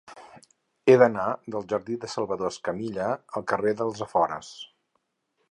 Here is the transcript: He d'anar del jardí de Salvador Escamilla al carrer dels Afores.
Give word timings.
He 0.85 0.95
d'anar 1.03 1.25
del 1.55 1.67
jardí 1.73 1.99
de 2.05 2.09
Salvador 2.13 2.51
Escamilla 2.55 3.11
al 3.41 3.47
carrer 3.53 3.77
dels 3.83 4.03
Afores. 4.09 4.53